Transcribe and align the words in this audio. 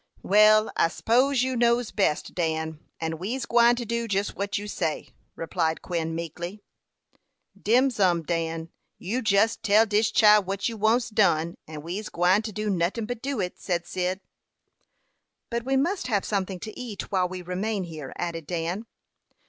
"Well, 0.23 0.71
I 0.77 0.87
s'pose 0.87 1.43
you 1.43 1.55
knows 1.55 1.91
best, 1.91 2.33
Dan; 2.33 2.79
and 2.99 3.19
we's 3.19 3.45
gwine 3.45 3.75
to 3.75 3.85
do 3.85 4.07
jus 4.07 4.29
what 4.35 4.57
you 4.57 4.67
say," 4.67 5.09
replied 5.35 5.83
Quin, 5.83 6.15
meekly. 6.15 6.59
"Dem's 7.55 7.99
um, 7.99 8.23
Dan; 8.23 8.71
you 8.97 9.21
jus 9.21 9.57
tell 9.57 9.85
dis 9.85 10.09
chile 10.09 10.43
wot 10.43 10.67
you 10.67 10.75
wants 10.75 11.11
done, 11.11 11.53
and 11.67 11.83
we's 11.83 12.09
gwine 12.09 12.41
to 12.41 12.51
do 12.51 12.67
notin 12.71 13.05
but 13.05 13.21
do 13.21 13.39
it," 13.39 13.59
said 13.59 13.85
Cyd. 13.85 14.21
"But 15.51 15.65
we 15.65 15.77
must 15.77 16.07
have 16.07 16.25
something 16.25 16.59
to 16.61 16.75
eat 16.75 17.11
while 17.11 17.29
we 17.29 17.43
remain 17.43 17.83
here," 17.83 18.11
added 18.15 18.47
Dan. 18.47 18.87